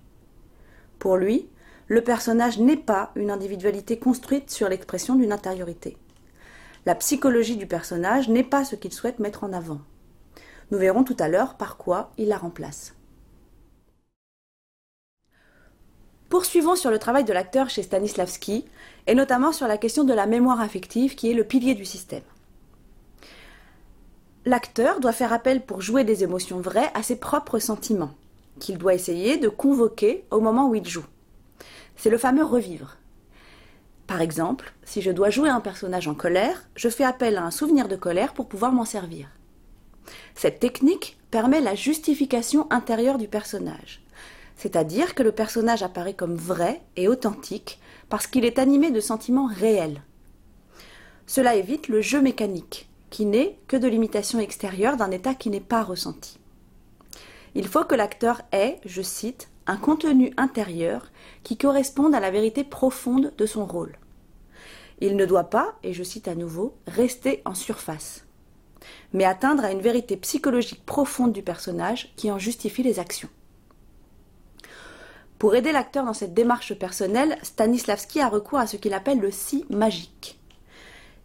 Pour 0.98 1.16
lui, 1.16 1.48
le 1.88 2.04
personnage 2.04 2.58
n'est 2.58 2.76
pas 2.76 3.12
une 3.16 3.30
individualité 3.30 3.98
construite 3.98 4.50
sur 4.50 4.68
l'expression 4.68 5.14
d'une 5.14 5.32
intériorité. 5.32 5.96
La 6.84 6.94
psychologie 6.96 7.56
du 7.56 7.66
personnage 7.66 8.28
n'est 8.28 8.44
pas 8.44 8.66
ce 8.66 8.76
qu'il 8.76 8.92
souhaite 8.92 9.20
mettre 9.20 9.42
en 9.42 9.54
avant. 9.54 9.80
Nous 10.72 10.78
verrons 10.78 11.04
tout 11.04 11.16
à 11.18 11.28
l'heure 11.28 11.56
par 11.58 11.76
quoi 11.76 12.12
il 12.16 12.28
la 12.28 12.38
remplace. 12.38 12.94
Poursuivons 16.30 16.76
sur 16.76 16.90
le 16.90 16.98
travail 16.98 17.24
de 17.24 17.32
l'acteur 17.34 17.68
chez 17.68 17.82
Stanislavski, 17.82 18.64
et 19.06 19.14
notamment 19.14 19.52
sur 19.52 19.68
la 19.68 19.76
question 19.76 20.02
de 20.02 20.14
la 20.14 20.24
mémoire 20.24 20.62
affective 20.62 21.14
qui 21.14 21.30
est 21.30 21.34
le 21.34 21.44
pilier 21.44 21.74
du 21.74 21.84
système. 21.84 22.22
L'acteur 24.46 25.00
doit 25.00 25.12
faire 25.12 25.34
appel 25.34 25.60
pour 25.60 25.82
jouer 25.82 26.04
des 26.04 26.24
émotions 26.24 26.62
vraies 26.62 26.90
à 26.94 27.02
ses 27.02 27.16
propres 27.16 27.58
sentiments, 27.58 28.14
qu'il 28.58 28.78
doit 28.78 28.94
essayer 28.94 29.36
de 29.36 29.50
convoquer 29.50 30.24
au 30.30 30.40
moment 30.40 30.70
où 30.70 30.74
il 30.74 30.88
joue. 30.88 31.04
C'est 31.96 32.08
le 32.08 32.16
fameux 32.16 32.44
revivre. 32.44 32.96
Par 34.06 34.22
exemple, 34.22 34.72
si 34.84 35.02
je 35.02 35.10
dois 35.10 35.28
jouer 35.28 35.50
un 35.50 35.60
personnage 35.60 36.08
en 36.08 36.14
colère, 36.14 36.66
je 36.76 36.88
fais 36.88 37.04
appel 37.04 37.36
à 37.36 37.44
un 37.44 37.50
souvenir 37.50 37.88
de 37.88 37.96
colère 37.96 38.32
pour 38.32 38.48
pouvoir 38.48 38.72
m'en 38.72 38.86
servir. 38.86 39.28
Cette 40.34 40.60
technique 40.60 41.18
permet 41.30 41.60
la 41.60 41.74
justification 41.74 42.66
intérieure 42.70 43.18
du 43.18 43.28
personnage, 43.28 44.02
c'est-à-dire 44.56 45.14
que 45.14 45.22
le 45.22 45.32
personnage 45.32 45.82
apparaît 45.82 46.14
comme 46.14 46.36
vrai 46.36 46.82
et 46.96 47.08
authentique 47.08 47.80
parce 48.08 48.26
qu'il 48.26 48.44
est 48.44 48.58
animé 48.58 48.90
de 48.90 49.00
sentiments 49.00 49.48
réels. 49.48 50.02
Cela 51.26 51.54
évite 51.56 51.88
le 51.88 52.00
jeu 52.00 52.20
mécanique, 52.20 52.88
qui 53.10 53.24
n'est 53.24 53.56
que 53.68 53.76
de 53.76 53.88
l'imitation 53.88 54.38
extérieure 54.38 54.96
d'un 54.96 55.10
état 55.10 55.34
qui 55.34 55.50
n'est 55.50 55.60
pas 55.60 55.82
ressenti. 55.82 56.38
Il 57.54 57.68
faut 57.68 57.84
que 57.84 57.94
l'acteur 57.94 58.42
ait, 58.52 58.78
je 58.84 59.02
cite, 59.02 59.48
un 59.66 59.76
contenu 59.76 60.32
intérieur 60.36 61.10
qui 61.42 61.56
corresponde 61.56 62.14
à 62.14 62.20
la 62.20 62.30
vérité 62.30 62.64
profonde 62.64 63.32
de 63.36 63.46
son 63.46 63.66
rôle. 63.66 63.96
Il 65.00 65.16
ne 65.16 65.26
doit 65.26 65.50
pas, 65.50 65.74
et 65.82 65.92
je 65.92 66.02
cite 66.02 66.28
à 66.28 66.34
nouveau, 66.34 66.74
rester 66.86 67.42
en 67.44 67.54
surface, 67.54 68.24
mais 69.12 69.24
atteindre 69.24 69.64
à 69.64 69.72
une 69.72 69.80
vérité 69.80 70.16
psychologique 70.16 70.84
profonde 70.84 71.32
du 71.32 71.42
personnage 71.42 72.12
qui 72.16 72.30
en 72.30 72.38
justifie 72.38 72.82
les 72.82 72.98
actions. 72.98 73.28
Pour 75.38 75.56
aider 75.56 75.72
l'acteur 75.72 76.04
dans 76.04 76.14
cette 76.14 76.34
démarche 76.34 76.74
personnelle, 76.74 77.36
Stanislavski 77.42 78.20
a 78.20 78.28
recours 78.28 78.60
à 78.60 78.68
ce 78.68 78.76
qu'il 78.76 78.94
appelle 78.94 79.18
le 79.18 79.32
si 79.32 79.64
magique. 79.70 80.38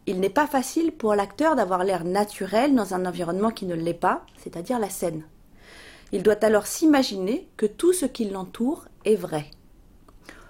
Il 0.07 0.19
n'est 0.19 0.29
pas 0.29 0.47
facile 0.47 0.91
pour 0.91 1.13
l'acteur 1.13 1.55
d'avoir 1.55 1.83
l'air 1.83 2.03
naturel 2.03 2.73
dans 2.73 2.93
un 2.93 3.05
environnement 3.05 3.51
qui 3.51 3.65
ne 3.65 3.75
l'est 3.75 3.93
pas, 3.93 4.25
c'est-à-dire 4.37 4.79
la 4.79 4.89
scène. 4.89 5.23
Il 6.11 6.23
doit 6.23 6.43
alors 6.43 6.65
s'imaginer 6.65 7.47
que 7.57 7.65
tout 7.65 7.93
ce 7.93 8.05
qui 8.05 8.25
l'entoure 8.29 8.87
est 9.05 9.15
vrai. 9.15 9.51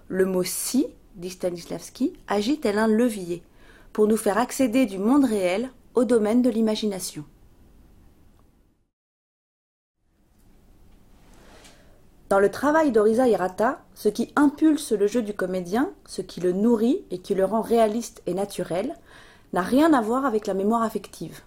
Le 0.07 0.25
mot 0.25 0.43
si, 0.43 0.87
dit 1.15 1.31
Stanislavski, 1.31 2.13
agit 2.27 2.59
tel 2.59 2.77
un 2.77 2.87
levier 2.87 3.43
pour 3.91 4.07
nous 4.07 4.15
faire 4.15 4.37
accéder 4.37 4.85
du 4.85 4.99
monde 4.99 5.25
réel 5.25 5.71
domaine 6.03 6.41
de 6.41 6.49
l'imagination. 6.49 7.23
Dans 12.29 12.39
le 12.39 12.51
travail 12.51 12.91
d'Orisa 12.91 13.27
Hirata, 13.27 13.79
ce 13.95 14.09
qui 14.09 14.33
impulse 14.35 14.91
le 14.91 15.07
jeu 15.07 15.21
du 15.21 15.33
comédien, 15.33 15.91
ce 16.05 16.21
qui 16.21 16.41
le 16.41 16.51
nourrit 16.51 17.05
et 17.09 17.19
qui 17.19 17.35
le 17.35 17.45
rend 17.45 17.61
réaliste 17.61 18.21
et 18.25 18.33
naturel, 18.33 18.95
n'a 19.53 19.61
rien 19.61 19.93
à 19.93 20.01
voir 20.01 20.25
avec 20.25 20.45
la 20.45 20.53
mémoire 20.53 20.83
affective. 20.83 21.41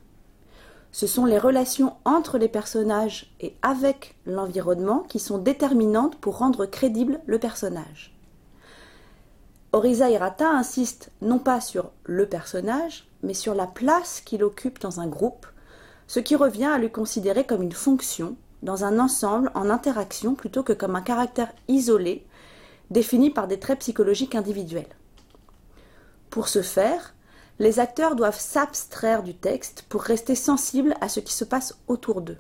Ce 0.91 1.07
sont 1.07 1.27
les 1.27 1.39
relations 1.39 1.95
entre 2.07 2.39
les 2.39 2.49
personnages 2.49 3.31
et 3.41 3.55
avec 3.61 4.17
l'environnement 4.25 5.01
qui 5.01 5.19
sont 5.19 5.37
déterminantes 5.37 6.17
pour 6.17 6.39
rendre 6.39 6.65
crédible 6.65 7.21
le 7.27 7.39
personnage. 7.39 8.17
Orisa 9.73 10.11
Hirata 10.11 10.51
insiste 10.51 11.13
non 11.21 11.39
pas 11.39 11.61
sur 11.61 11.93
le 12.05 12.27
personnage, 12.27 13.10
mais 13.23 13.35
sur 13.35 13.55
la 13.55 13.67
place 13.67 14.21
qu'il 14.21 14.43
occupe 14.43 14.81
dans 14.81 15.01
un 15.01 15.07
groupe, 15.07 15.47
ce 16.07 16.21
qui 16.21 16.37
revient 16.37 16.65
à 16.67 16.79
lui 16.79 16.91
considérer 16.91 17.45
comme 17.45 17.63
une 17.63 17.73
fonction 17.73 18.37
dans 18.63 18.85
un 18.85 18.99
ensemble 18.99 19.51
en 19.55 19.71
interaction 19.71 20.35
plutôt 20.35 20.63
que 20.63 20.73
comme 20.73 20.97
un 20.97 21.03
caractère 21.03 21.53
isolé 21.69 22.27
défini 22.91 23.31
par 23.31 23.47
des 23.47 23.59
traits 23.59 23.81
psychologiques 23.81 24.35
individuels. 24.35 24.97
Pour 26.29 26.49
ce 26.49 26.63
faire, 26.63 27.15
les 27.59 27.79
acteurs 27.79 28.17
doivent 28.17 28.41
s'abstraire 28.41 29.23
du 29.23 29.35
texte 29.35 29.85
pour 29.89 30.03
rester 30.03 30.35
sensibles 30.35 30.95
à 31.01 31.09
ce 31.09 31.21
qui 31.21 31.33
se 31.33 31.45
passe 31.45 31.79
autour 31.89 32.23
d'eux. 32.23 32.39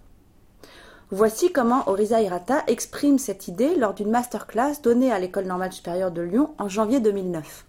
Voici 1.12 1.52
comment 1.52 1.88
Orisa 1.88 2.22
Hirata 2.22 2.62
exprime 2.68 3.18
cette 3.18 3.48
idée 3.48 3.74
lors 3.74 3.94
d'une 3.94 4.10
masterclass 4.10 4.80
donnée 4.82 5.12
à 5.12 5.18
l'École 5.18 5.46
normale 5.46 5.72
supérieure 5.72 6.12
de 6.12 6.22
Lyon 6.22 6.54
en 6.58 6.68
janvier 6.68 7.00
2009. 7.00 7.66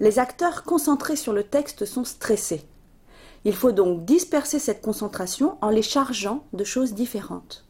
Les 0.00 0.18
acteurs 0.18 0.64
concentrés 0.64 1.16
sur 1.16 1.34
le 1.34 1.44
texte 1.44 1.84
sont 1.84 2.04
stressés. 2.04 2.66
Il 3.44 3.54
faut 3.54 3.72
donc 3.72 4.06
disperser 4.06 4.58
cette 4.58 4.80
concentration 4.80 5.58
en 5.60 5.68
les 5.68 5.82
chargeant 5.82 6.46
de 6.54 6.64
choses 6.64 6.94
différentes. 6.94 7.66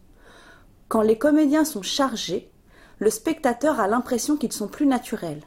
Quand 0.88 1.02
les 1.02 1.18
comédiens 1.18 1.64
sont 1.64 1.82
chargés, 1.82 2.52
le 3.00 3.10
spectateur 3.10 3.80
a 3.80 3.88
l'impression 3.88 4.36
qu'ils 4.36 4.52
sont 4.52 4.68
plus 4.68 4.86
naturels. 4.86 5.42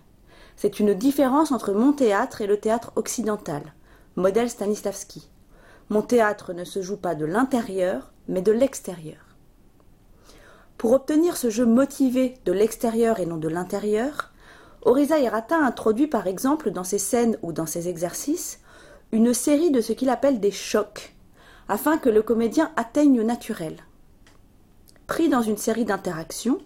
C'est 0.57 0.81
une 0.81 0.93
différence 0.93 1.53
entre 1.53 1.71
mon 1.71 1.93
théâtre 1.93 2.41
et 2.41 2.47
le 2.47 2.59
théâtre 2.59 2.91
occidental, 2.97 3.73
modèle 4.17 4.49
Stanislavski. 4.49 5.29
Mon 5.89 6.01
théâtre 6.01 6.51
ne 6.51 6.65
se 6.65 6.81
joue 6.81 6.97
pas 6.97 7.15
de 7.15 7.25
l'intérieur, 7.25 8.11
mais 8.27 8.41
de 8.41 8.51
l'extérieur. 8.51 9.37
Pour 10.77 10.91
obtenir 10.91 11.37
ce 11.37 11.49
jeu 11.49 11.65
motivé 11.65 12.35
de 12.43 12.51
l'extérieur 12.51 13.21
et 13.21 13.25
non 13.25 13.37
de 13.37 13.47
l'intérieur, 13.47 14.32
Orisa 14.85 15.17
Hirata 15.17 15.57
introduit 15.57 16.07
par 16.07 16.27
exemple 16.27 16.69
dans 16.69 16.83
ses 16.83 16.97
scènes 16.97 17.37
ou 17.41 17.53
dans 17.53 17.65
ses 17.65 17.87
exercices 17.87 18.59
une 19.13 19.33
série 19.33 19.71
de 19.71 19.79
ce 19.79 19.93
qu'il 19.93 20.09
appelle 20.09 20.39
des 20.39 20.51
chocs, 20.51 21.13
afin 21.69 21.97
que 21.97 22.09
le 22.09 22.21
comédien 22.21 22.71
atteigne 22.75 23.15
le 23.15 23.23
naturel. 23.23 23.77
Pris 25.07 25.29
dans 25.29 25.41
une 25.41 25.57
série 25.57 25.85
d'interactions, 25.85 26.59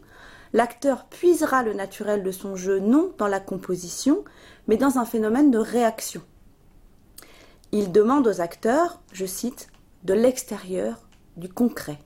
l'acteur 0.53 1.05
puisera 1.05 1.62
le 1.62 1.74
naturel 1.74 2.24
de 2.24 2.31
son 2.31 2.55
jeu 2.55 2.79
non 2.79 3.12
dans 3.17 3.27
la 3.27 3.39
composition, 3.39 4.24
mais 4.67 4.77
dans 4.77 4.97
un 4.97 5.05
phénomène 5.05 5.51
de 5.51 5.59
réaction. 5.59 6.21
Il 7.71 7.91
demande 7.91 8.27
aux 8.27 8.41
acteurs, 8.41 9.00
je 9.12 9.25
cite, 9.25 9.67
de 10.05 10.13
l'extérieur, 10.13 11.07
du 11.36 11.50
concret. 11.50 12.00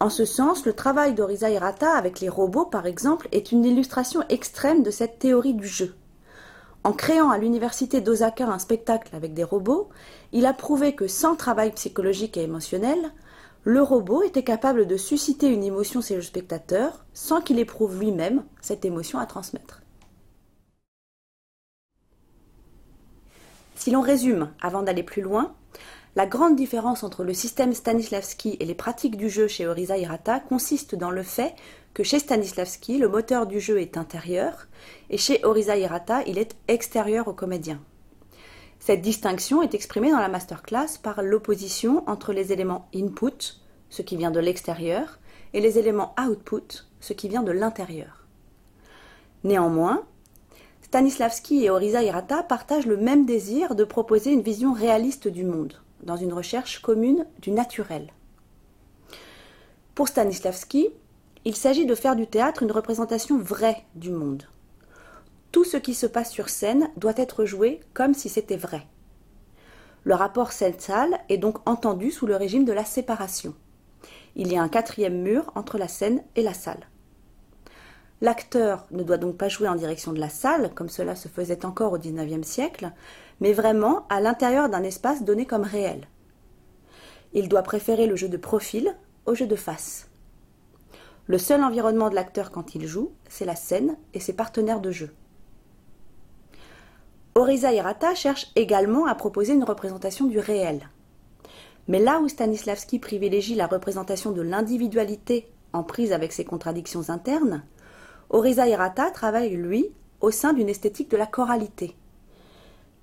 En 0.00 0.10
ce 0.10 0.24
sens, 0.24 0.66
le 0.66 0.72
travail 0.72 1.14
d'Orisa 1.14 1.50
Hirata 1.50 1.92
avec 1.92 2.20
les 2.20 2.28
robots, 2.28 2.66
par 2.66 2.86
exemple, 2.86 3.28
est 3.32 3.52
une 3.52 3.64
illustration 3.64 4.22
extrême 4.28 4.82
de 4.82 4.90
cette 4.90 5.18
théorie 5.18 5.54
du 5.54 5.66
jeu. 5.66 5.94
En 6.82 6.92
créant 6.92 7.30
à 7.30 7.38
l'université 7.38 8.02
d'Osaka 8.02 8.46
un 8.46 8.58
spectacle 8.58 9.14
avec 9.16 9.32
des 9.32 9.44
robots, 9.44 9.88
il 10.32 10.44
a 10.44 10.52
prouvé 10.52 10.94
que 10.94 11.08
sans 11.08 11.36
travail 11.36 11.72
psychologique 11.72 12.36
et 12.36 12.42
émotionnel, 12.42 13.12
le 13.62 13.80
robot 13.80 14.22
était 14.22 14.44
capable 14.44 14.86
de 14.86 14.98
susciter 14.98 15.48
une 15.48 15.64
émotion 15.64 16.02
chez 16.02 16.16
le 16.16 16.22
spectateur 16.22 17.06
sans 17.14 17.40
qu'il 17.40 17.58
éprouve 17.58 17.98
lui-même 17.98 18.44
cette 18.60 18.84
émotion 18.84 19.18
à 19.18 19.24
transmettre. 19.24 19.80
Si 23.74 23.90
l'on 23.90 24.02
résume, 24.02 24.50
avant 24.60 24.82
d'aller 24.82 25.02
plus 25.02 25.22
loin, 25.22 25.54
la 26.16 26.26
grande 26.26 26.54
différence 26.54 27.02
entre 27.02 27.24
le 27.24 27.34
système 27.34 27.74
Stanislavski 27.74 28.56
et 28.60 28.64
les 28.64 28.74
pratiques 28.74 29.16
du 29.16 29.28
jeu 29.28 29.48
chez 29.48 29.66
Orisa 29.66 29.98
Hirata 29.98 30.38
consiste 30.38 30.94
dans 30.94 31.10
le 31.10 31.24
fait 31.24 31.54
que 31.92 32.04
chez 32.04 32.20
Stanislavski, 32.20 32.98
le 32.98 33.08
moteur 33.08 33.46
du 33.46 33.60
jeu 33.60 33.80
est 33.80 33.96
intérieur, 33.96 34.68
et 35.10 35.18
chez 35.18 35.44
Orisa 35.44 35.76
Hirata, 35.76 36.22
il 36.26 36.38
est 36.38 36.56
extérieur 36.68 37.26
au 37.28 37.32
comédien. 37.32 37.80
Cette 38.78 39.00
distinction 39.00 39.62
est 39.62 39.74
exprimée 39.74 40.10
dans 40.10 40.20
la 40.20 40.28
masterclass 40.28 40.98
par 41.02 41.22
l'opposition 41.22 42.02
entre 42.08 42.32
les 42.32 42.52
éléments 42.52 42.88
input, 42.94 43.60
ce 43.90 44.02
qui 44.02 44.16
vient 44.16 44.30
de 44.30 44.40
l'extérieur, 44.40 45.18
et 45.52 45.60
les 45.60 45.78
éléments 45.78 46.14
output, 46.20 46.84
ce 47.00 47.12
qui 47.12 47.28
vient 47.28 47.42
de 47.42 47.52
l'intérieur. 47.52 48.26
Néanmoins, 49.42 50.04
Stanislavski 50.82 51.64
et 51.64 51.70
Orisa 51.70 52.02
Hirata 52.02 52.42
partagent 52.42 52.86
le 52.86 52.96
même 52.96 53.24
désir 53.24 53.74
de 53.74 53.84
proposer 53.84 54.32
une 54.32 54.42
vision 54.42 54.72
réaliste 54.72 55.28
du 55.28 55.44
monde, 55.44 55.80
dans 56.04 56.16
une 56.16 56.32
recherche 56.32 56.80
commune 56.80 57.26
du 57.40 57.50
naturel. 57.50 58.12
Pour 59.94 60.08
Stanislavski, 60.08 60.90
il 61.44 61.56
s'agit 61.56 61.86
de 61.86 61.94
faire 61.94 62.16
du 62.16 62.26
théâtre 62.26 62.62
une 62.62 62.72
représentation 62.72 63.38
vraie 63.38 63.84
du 63.94 64.10
monde. 64.10 64.44
Tout 65.52 65.64
ce 65.64 65.76
qui 65.76 65.94
se 65.94 66.06
passe 66.06 66.32
sur 66.32 66.48
scène 66.48 66.90
doit 66.96 67.12
être 67.16 67.44
joué 67.44 67.80
comme 67.92 68.14
si 68.14 68.28
c'était 68.28 68.56
vrai. 68.56 68.86
Le 70.02 70.14
rapport 70.14 70.52
scène-salle 70.52 71.18
est 71.28 71.38
donc 71.38 71.66
entendu 71.68 72.10
sous 72.10 72.26
le 72.26 72.36
régime 72.36 72.64
de 72.64 72.72
la 72.72 72.84
séparation. 72.84 73.54
Il 74.36 74.52
y 74.52 74.56
a 74.56 74.62
un 74.62 74.68
quatrième 74.68 75.22
mur 75.22 75.52
entre 75.54 75.78
la 75.78 75.88
scène 75.88 76.22
et 76.34 76.42
la 76.42 76.54
salle. 76.54 76.88
L'acteur 78.20 78.86
ne 78.90 79.02
doit 79.02 79.16
donc 79.16 79.36
pas 79.36 79.48
jouer 79.48 79.68
en 79.68 79.76
direction 79.76 80.12
de 80.12 80.20
la 80.20 80.28
salle, 80.28 80.72
comme 80.74 80.88
cela 80.88 81.14
se 81.14 81.28
faisait 81.28 81.64
encore 81.64 81.92
au 81.92 81.98
XIXe 81.98 82.46
siècle, 82.46 82.90
mais 83.40 83.52
vraiment 83.52 84.06
à 84.08 84.20
l'intérieur 84.20 84.68
d'un 84.68 84.82
espace 84.82 85.22
donné 85.22 85.46
comme 85.46 85.62
réel. 85.62 86.08
Il 87.32 87.48
doit 87.48 87.62
préférer 87.62 88.06
le 88.06 88.16
jeu 88.16 88.28
de 88.28 88.36
profil 88.36 88.96
au 89.26 89.34
jeu 89.34 89.46
de 89.46 89.56
face. 89.56 90.08
Le 91.26 91.38
seul 91.38 91.62
environnement 91.62 92.10
de 92.10 92.14
l'acteur 92.14 92.50
quand 92.50 92.74
il 92.74 92.86
joue, 92.86 93.12
c'est 93.28 93.44
la 93.44 93.56
scène 93.56 93.96
et 94.12 94.20
ses 94.20 94.34
partenaires 94.34 94.80
de 94.80 94.90
jeu. 94.90 95.14
Orisa 97.34 97.72
Hirata 97.72 98.14
cherche 98.14 98.52
également 98.54 99.06
à 99.06 99.14
proposer 99.14 99.54
une 99.54 99.64
représentation 99.64 100.26
du 100.26 100.38
réel. 100.38 100.88
Mais 101.88 101.98
là 101.98 102.20
où 102.20 102.28
Stanislavski 102.28 102.98
privilégie 102.98 103.54
la 103.54 103.66
représentation 103.66 104.30
de 104.30 104.42
l'individualité 104.42 105.50
en 105.72 105.82
prise 105.82 106.12
avec 106.12 106.32
ses 106.32 106.44
contradictions 106.44 107.10
internes, 107.10 107.64
Orisa 108.30 108.68
Hirata 108.68 109.10
travaille, 109.10 109.56
lui, 109.56 109.90
au 110.20 110.30
sein 110.30 110.52
d'une 110.52 110.68
esthétique 110.68 111.10
de 111.10 111.16
la 111.16 111.26
choralité, 111.26 111.96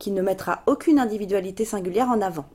qui 0.02 0.10
ne 0.10 0.24
mettra 0.24 0.64
aucune 0.66 0.98
individualité 0.98 1.64
singulière 1.64 2.10
en 2.10 2.22
avant. 2.22 2.48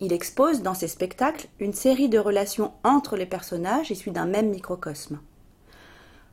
Il 0.00 0.12
expose 0.12 0.60
dans 0.60 0.74
ses 0.74 0.88
spectacles 0.88 1.46
une 1.60 1.72
série 1.72 2.08
de 2.08 2.18
relations 2.18 2.72
entre 2.82 3.16
les 3.16 3.26
personnages 3.26 3.92
issus 3.92 4.10
d'un 4.10 4.26
même 4.26 4.50
microcosme. 4.50 5.20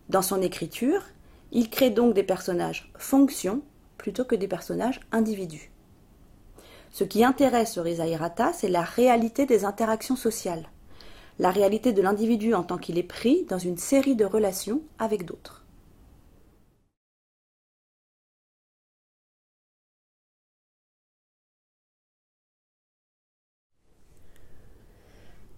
Dans 0.10 0.24
son 0.24 0.42
écriture, 0.42 1.04
il 1.52 1.70
crée 1.70 1.92
donc 1.92 2.16
des 2.16 2.24
personnages 2.24 2.92
fonctions 2.98 3.62
plutôt 4.00 4.26
que 4.26 4.34
des 4.34 4.48
personnages 4.48 5.00
individus. 5.12 5.72
Ce 6.90 7.04
qui 7.04 7.24
intéresse 7.24 7.78
Reza 7.78 8.08
Hirata, 8.08 8.54
c'est 8.54 8.68
la 8.68 8.82
réalité 8.82 9.46
des 9.46 9.64
interactions 9.64 10.16
sociales, 10.16 10.66
la 11.38 11.52
réalité 11.52 11.94
de 11.94 12.02
l'individu 12.02 12.56
en 12.56 12.64
tant 12.64 12.80
qu'il 12.80 12.98
est 12.98 13.04
pris 13.04 13.46
dans 13.48 13.60
une 13.60 13.78
série 13.78 14.16
de 14.16 14.26
relations 14.26 14.82
avec 14.98 15.24
d'autres. 15.24 15.61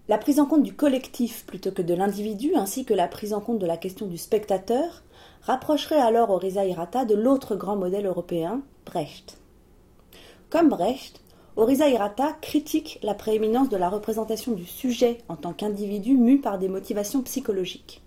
La 0.09 0.17
prise 0.17 0.41
en 0.41 0.45
compte 0.45 0.63
du 0.63 0.73
collectif 0.73 1.45
plutôt 1.45 1.71
que 1.71 1.81
de 1.81 1.93
l'individu, 1.93 2.55
ainsi 2.55 2.83
que 2.83 2.93
la 2.93 3.07
prise 3.07 3.33
en 3.33 3.39
compte 3.39 3.59
de 3.59 3.65
la 3.65 3.77
question 3.77 4.05
du 4.05 4.17
spectateur, 4.17 5.01
rapprocherait 5.43 5.95
alors 5.95 6.29
Orisa 6.29 6.65
Hirata 6.65 7.05
de 7.05 7.15
l'autre 7.15 7.55
grand 7.55 7.77
modèle 7.77 8.05
européen, 8.05 8.63
Brecht. 8.85 9.37
Comme 10.49 10.67
Brecht, 10.67 11.21
Orisa 11.55 11.87
Hirata 11.87 12.33
critique 12.41 12.99
la 13.01 13.13
prééminence 13.13 13.69
de 13.69 13.77
la 13.77 13.87
représentation 13.87 14.51
du 14.51 14.65
sujet 14.65 15.19
en 15.29 15.37
tant 15.37 15.53
qu'individu 15.53 16.17
mu 16.17 16.41
par 16.41 16.59
des 16.59 16.67
motivations 16.67 17.21
psychologiques. 17.21 18.01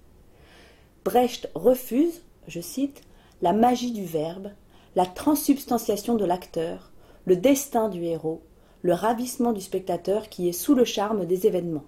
Brecht 1.02 1.48
refuse, 1.54 2.22
je 2.46 2.60
cite, 2.60 3.00
la 3.40 3.54
magie 3.54 3.92
du 3.92 4.04
verbe, 4.04 4.50
la 4.96 5.06
transsubstantiation 5.06 6.14
de 6.14 6.26
l'acteur, 6.26 6.90
le 7.24 7.36
destin 7.36 7.88
du 7.88 8.04
héros, 8.04 8.42
le 8.82 8.92
ravissement 8.92 9.52
du 9.52 9.60
spectateur 9.60 10.28
qui 10.28 10.48
est 10.48 10.52
sous 10.52 10.74
le 10.74 10.84
charme 10.84 11.26
des 11.26 11.46
événements. 11.46 11.84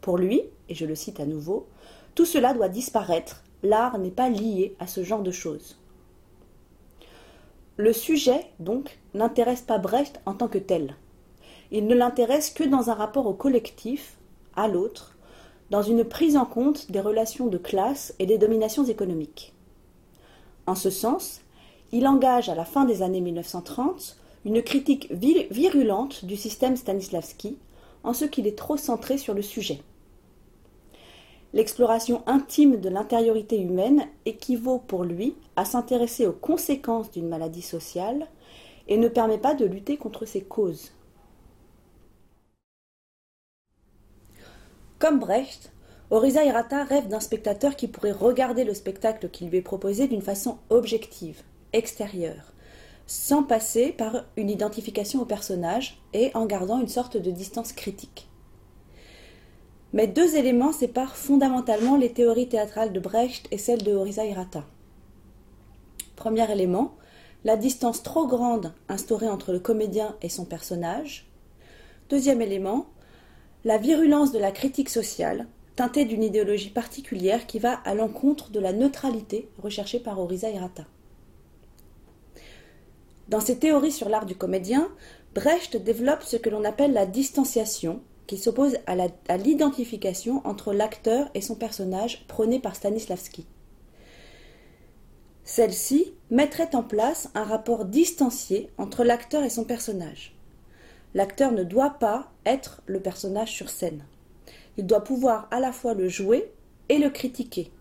Pour 0.00 0.18
lui, 0.18 0.42
et 0.68 0.74
je 0.74 0.86
le 0.86 0.94
cite 0.94 1.20
à 1.20 1.26
nouveau, 1.26 1.66
tout 2.14 2.24
cela 2.24 2.54
doit 2.54 2.68
disparaître, 2.68 3.42
l'art 3.62 3.98
n'est 3.98 4.10
pas 4.10 4.28
lié 4.28 4.76
à 4.78 4.86
ce 4.86 5.02
genre 5.02 5.22
de 5.22 5.30
choses. 5.30 5.78
Le 7.76 7.92
sujet, 7.92 8.46
donc, 8.58 8.98
n'intéresse 9.14 9.62
pas 9.62 9.78
Brecht 9.78 10.20
en 10.26 10.34
tant 10.34 10.48
que 10.48 10.58
tel. 10.58 10.96
Il 11.70 11.86
ne 11.86 11.94
l'intéresse 11.94 12.50
que 12.50 12.64
dans 12.64 12.90
un 12.90 12.94
rapport 12.94 13.26
au 13.26 13.34
collectif, 13.34 14.16
à 14.56 14.66
l'autre, 14.66 15.16
dans 15.70 15.82
une 15.82 16.04
prise 16.04 16.36
en 16.36 16.46
compte 16.46 16.90
des 16.90 17.00
relations 17.00 17.46
de 17.46 17.58
classe 17.58 18.14
et 18.18 18.26
des 18.26 18.38
dominations 18.38 18.84
économiques. 18.84 19.54
En 20.66 20.74
ce 20.74 20.90
sens, 20.90 21.42
il 21.92 22.06
engage 22.06 22.48
à 22.48 22.54
la 22.54 22.64
fin 22.64 22.84
des 22.84 23.02
années 23.02 23.20
1930 23.20 24.18
une 24.48 24.62
critique 24.62 25.12
virulente 25.12 26.24
du 26.24 26.34
système 26.34 26.74
Stanislavski 26.74 27.58
en 28.02 28.14
ce 28.14 28.24
qu'il 28.24 28.46
est 28.46 28.56
trop 28.56 28.78
centré 28.78 29.18
sur 29.18 29.34
le 29.34 29.42
sujet. 29.42 29.82
L'exploration 31.52 32.22
intime 32.26 32.80
de 32.80 32.88
l'intériorité 32.88 33.60
humaine 33.60 34.06
équivaut 34.24 34.78
pour 34.78 35.04
lui 35.04 35.34
à 35.56 35.66
s'intéresser 35.66 36.26
aux 36.26 36.32
conséquences 36.32 37.10
d'une 37.10 37.28
maladie 37.28 37.60
sociale 37.60 38.26
et 38.86 38.96
ne 38.96 39.08
permet 39.08 39.36
pas 39.36 39.52
de 39.52 39.66
lutter 39.66 39.98
contre 39.98 40.24
ses 40.24 40.40
causes. 40.40 40.92
Comme 44.98 45.18
Brecht, 45.18 45.72
Orisa 46.08 46.42
Hirata 46.42 46.84
rêve 46.84 47.08
d'un 47.08 47.20
spectateur 47.20 47.76
qui 47.76 47.86
pourrait 47.86 48.12
regarder 48.12 48.64
le 48.64 48.72
spectacle 48.72 49.28
qui 49.28 49.44
lui 49.44 49.58
est 49.58 49.62
proposé 49.62 50.08
d'une 50.08 50.22
façon 50.22 50.56
objective, 50.70 51.42
extérieure, 51.74 52.54
sans 53.08 53.42
passer 53.42 53.88
par 53.90 54.26
une 54.36 54.50
identification 54.50 55.22
au 55.22 55.24
personnage 55.24 55.98
et 56.12 56.30
en 56.34 56.44
gardant 56.44 56.78
une 56.78 56.88
sorte 56.88 57.16
de 57.16 57.30
distance 57.30 57.72
critique. 57.72 58.28
Mais 59.94 60.06
deux 60.06 60.36
éléments 60.36 60.72
séparent 60.72 61.16
fondamentalement 61.16 61.96
les 61.96 62.12
théories 62.12 62.50
théâtrales 62.50 62.92
de 62.92 63.00
Brecht 63.00 63.48
et 63.50 63.56
celles 63.56 63.82
de 63.82 63.94
Orisa 63.94 64.26
Hirata. 64.26 64.64
Premier 66.16 66.52
élément, 66.52 66.96
la 67.44 67.56
distance 67.56 68.02
trop 68.02 68.26
grande 68.26 68.74
instaurée 68.90 69.28
entre 69.28 69.52
le 69.52 69.58
comédien 69.58 70.14
et 70.20 70.28
son 70.28 70.44
personnage. 70.44 71.30
Deuxième 72.10 72.42
élément, 72.42 72.88
la 73.64 73.78
virulence 73.78 74.32
de 74.32 74.38
la 74.38 74.52
critique 74.52 74.90
sociale 74.90 75.46
teinté 75.76 76.04
d'une 76.04 76.24
idéologie 76.24 76.70
particulière 76.70 77.46
qui 77.46 77.58
va 77.58 77.74
à 77.86 77.94
l'encontre 77.94 78.50
de 78.50 78.60
la 78.60 78.74
neutralité 78.74 79.48
recherchée 79.62 80.00
par 80.00 80.20
Orisa 80.20 80.50
Hirata. 80.50 80.84
Dans 83.28 83.40
ses 83.40 83.58
théories 83.58 83.92
sur 83.92 84.08
l'art 84.08 84.24
du 84.24 84.34
comédien, 84.34 84.88
Brecht 85.34 85.76
développe 85.76 86.22
ce 86.22 86.36
que 86.36 86.48
l'on 86.48 86.64
appelle 86.64 86.94
la 86.94 87.04
distanciation, 87.04 88.00
qui 88.26 88.38
s'oppose 88.38 88.76
à 88.86 89.36
l'identification 89.36 90.40
entre 90.46 90.72
l'acteur 90.72 91.30
et 91.34 91.40
son 91.40 91.54
personnage 91.54 92.26
prôné 92.26 92.58
par 92.58 92.74
Stanislavski. 92.74 93.46
Celle-ci 95.44 96.14
mettrait 96.30 96.74
en 96.74 96.82
place 96.82 97.30
un 97.34 97.44
rapport 97.44 97.84
distancié 97.84 98.70
entre 98.76 99.04
l'acteur 99.04 99.44
et 99.44 99.50
son 99.50 99.64
personnage. 99.64 100.34
L'acteur 101.14 101.52
ne 101.52 101.64
doit 101.64 101.98
pas 101.98 102.30
être 102.44 102.82
le 102.86 103.00
personnage 103.00 103.52
sur 103.52 103.70
scène. 103.70 104.04
Il 104.76 104.86
doit 104.86 105.04
pouvoir 105.04 105.48
à 105.50 105.60
la 105.60 105.72
fois 105.72 105.94
le 105.94 106.08
jouer 106.08 106.52
et 106.90 106.98
le 106.98 107.08
critiquer, 107.08 107.72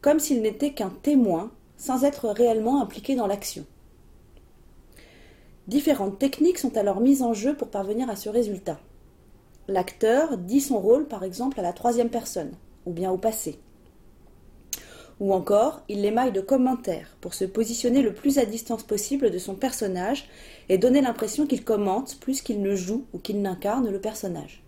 comme 0.00 0.18
s'il 0.18 0.42
n'était 0.42 0.72
qu'un 0.72 0.90
témoin 0.90 1.52
sans 1.76 2.04
être 2.04 2.28
réellement 2.28 2.82
impliqué 2.82 3.14
dans 3.14 3.28
l'action. 3.28 3.64
Différentes 5.68 6.18
techniques 6.18 6.58
sont 6.58 6.78
alors 6.78 7.00
mises 7.00 7.20
en 7.20 7.34
jeu 7.34 7.54
pour 7.54 7.68
parvenir 7.68 8.08
à 8.08 8.16
ce 8.16 8.30
résultat. 8.30 8.80
L'acteur 9.68 10.38
dit 10.38 10.62
son 10.62 10.78
rôle 10.78 11.06
par 11.06 11.24
exemple 11.24 11.60
à 11.60 11.62
la 11.62 11.74
troisième 11.74 12.08
personne, 12.08 12.52
ou 12.86 12.92
bien 12.92 13.10
au 13.10 13.18
passé. 13.18 13.58
Ou 15.20 15.34
encore, 15.34 15.82
il 15.90 16.00
l'émaille 16.00 16.32
de 16.32 16.40
commentaires 16.40 17.18
pour 17.20 17.34
se 17.34 17.44
positionner 17.44 18.00
le 18.00 18.14
plus 18.14 18.38
à 18.38 18.46
distance 18.46 18.82
possible 18.82 19.30
de 19.30 19.36
son 19.36 19.56
personnage 19.56 20.26
et 20.70 20.78
donner 20.78 21.02
l'impression 21.02 21.46
qu'il 21.46 21.64
commente 21.64 22.18
plus 22.18 22.40
qu'il 22.40 22.62
ne 22.62 22.74
joue 22.74 23.04
ou 23.12 23.18
qu'il 23.18 23.42
n'incarne 23.42 23.90
le 23.90 24.00
personnage. 24.00 24.62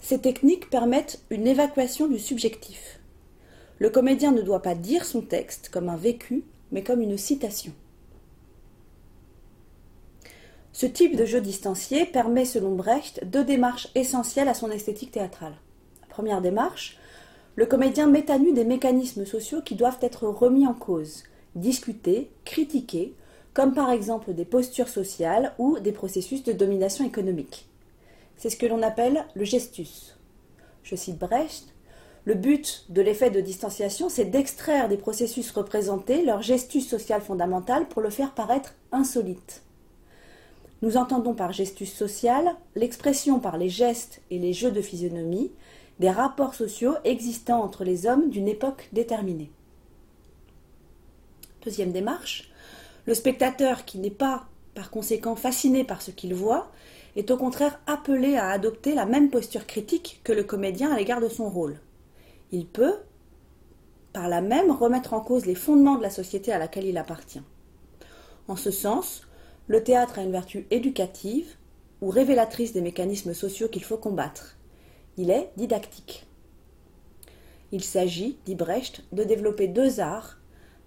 Ces 0.00 0.20
techniques 0.20 0.68
permettent 0.68 1.22
une 1.30 1.46
évacuation 1.46 2.08
du 2.08 2.18
subjectif. 2.18 2.98
Le 3.78 3.88
comédien 3.88 4.32
ne 4.32 4.42
doit 4.42 4.62
pas 4.62 4.74
dire 4.74 5.04
son 5.04 5.20
texte 5.20 5.68
comme 5.68 5.88
un 5.88 5.96
vécu, 5.96 6.42
mais 6.72 6.82
comme 6.82 7.02
une 7.02 7.18
citation. 7.18 7.72
Ce 10.78 10.84
type 10.84 11.16
de 11.16 11.24
jeu 11.24 11.40
distancié 11.40 12.04
permet, 12.04 12.44
selon 12.44 12.74
Brecht, 12.74 13.24
deux 13.24 13.44
démarches 13.44 13.88
essentielles 13.94 14.48
à 14.48 14.52
son 14.52 14.70
esthétique 14.70 15.10
théâtrale. 15.10 15.54
Première 16.10 16.42
démarche, 16.42 16.98
le 17.54 17.64
comédien 17.64 18.08
met 18.08 18.30
à 18.30 18.38
nu 18.38 18.52
des 18.52 18.66
mécanismes 18.66 19.24
sociaux 19.24 19.62
qui 19.62 19.74
doivent 19.74 19.96
être 20.02 20.26
remis 20.26 20.66
en 20.66 20.74
cause, 20.74 21.22
discutés, 21.54 22.30
critiqués, 22.44 23.14
comme 23.54 23.72
par 23.72 23.90
exemple 23.90 24.34
des 24.34 24.44
postures 24.44 24.90
sociales 24.90 25.54
ou 25.56 25.78
des 25.78 25.92
processus 25.92 26.44
de 26.44 26.52
domination 26.52 27.06
économique. 27.06 27.70
C'est 28.36 28.50
ce 28.50 28.58
que 28.58 28.66
l'on 28.66 28.82
appelle 28.82 29.24
le 29.34 29.44
gestus. 29.44 30.18
Je 30.82 30.94
cite 30.94 31.16
Brecht. 31.18 31.72
Le 32.26 32.34
but 32.34 32.84
de 32.90 33.00
l'effet 33.00 33.30
de 33.30 33.40
distanciation, 33.40 34.10
c'est 34.10 34.26
d'extraire 34.26 34.90
des 34.90 34.98
processus 34.98 35.50
représentés 35.52 36.22
leur 36.22 36.42
gestus 36.42 36.82
social 36.82 37.22
fondamental 37.22 37.88
pour 37.88 38.02
le 38.02 38.10
faire 38.10 38.34
paraître 38.34 38.74
insolite. 38.92 39.62
Nous 40.82 40.96
entendons 40.96 41.34
par 41.34 41.52
gestus 41.52 41.92
social 41.92 42.54
l'expression 42.74 43.40
par 43.40 43.56
les 43.56 43.68
gestes 43.68 44.20
et 44.30 44.38
les 44.38 44.52
jeux 44.52 44.70
de 44.70 44.82
physionomie 44.82 45.52
des 45.98 46.10
rapports 46.10 46.54
sociaux 46.54 46.94
existants 47.04 47.62
entre 47.62 47.84
les 47.84 48.06
hommes 48.06 48.28
d'une 48.28 48.48
époque 48.48 48.88
déterminée. 48.92 49.50
Deuxième 51.64 51.92
démarche, 51.92 52.50
le 53.06 53.14
spectateur 53.14 53.84
qui 53.84 53.98
n'est 53.98 54.10
pas 54.10 54.46
par 54.74 54.90
conséquent 54.90 55.36
fasciné 55.36 55.84
par 55.84 56.02
ce 56.02 56.10
qu'il 56.10 56.34
voit 56.34 56.70
est 57.16 57.30
au 57.30 57.38
contraire 57.38 57.80
appelé 57.86 58.36
à 58.36 58.50
adopter 58.50 58.94
la 58.94 59.06
même 59.06 59.30
posture 59.30 59.66
critique 59.66 60.20
que 60.22 60.32
le 60.32 60.44
comédien 60.44 60.92
à 60.92 60.98
l'égard 60.98 61.22
de 61.22 61.28
son 61.28 61.48
rôle. 61.48 61.80
Il 62.52 62.66
peut, 62.66 62.94
par 64.12 64.28
là 64.28 64.42
même, 64.42 64.70
remettre 64.70 65.14
en 65.14 65.20
cause 65.20 65.46
les 65.46 65.54
fondements 65.54 65.96
de 65.96 66.02
la 66.02 66.10
société 66.10 66.52
à 66.52 66.58
laquelle 66.58 66.84
il 66.84 66.98
appartient. 66.98 67.42
En 68.48 68.56
ce 68.56 68.70
sens, 68.70 69.22
le 69.68 69.82
théâtre 69.82 70.18
a 70.18 70.22
une 70.22 70.32
vertu 70.32 70.66
éducative 70.70 71.56
ou 72.00 72.10
révélatrice 72.10 72.72
des 72.72 72.80
mécanismes 72.80 73.34
sociaux 73.34 73.68
qu'il 73.68 73.84
faut 73.84 73.96
combattre. 73.96 74.56
Il 75.16 75.30
est 75.30 75.50
didactique. 75.56 76.26
Il 77.72 77.82
s'agit, 77.82 78.38
dit 78.44 78.54
Brecht, 78.54 79.02
de 79.12 79.24
développer 79.24 79.66
deux 79.66 79.98
arts, 79.98 80.38